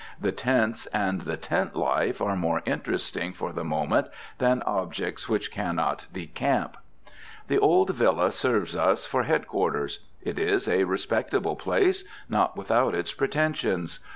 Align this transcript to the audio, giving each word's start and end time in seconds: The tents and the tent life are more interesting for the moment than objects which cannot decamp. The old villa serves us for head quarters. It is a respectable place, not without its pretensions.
The 0.19 0.31
tents 0.31 0.87
and 0.87 1.21
the 1.21 1.37
tent 1.37 1.75
life 1.75 2.21
are 2.23 2.35
more 2.35 2.63
interesting 2.65 3.33
for 3.33 3.53
the 3.53 3.63
moment 3.63 4.07
than 4.39 4.63
objects 4.63 5.29
which 5.29 5.51
cannot 5.51 6.07
decamp. 6.11 6.73
The 7.49 7.59
old 7.59 7.91
villa 7.91 8.31
serves 8.31 8.75
us 8.75 9.05
for 9.05 9.25
head 9.25 9.47
quarters. 9.47 9.99
It 10.23 10.39
is 10.39 10.67
a 10.67 10.85
respectable 10.85 11.55
place, 11.55 12.03
not 12.27 12.57
without 12.57 12.95
its 12.95 13.13
pretensions. 13.13 13.99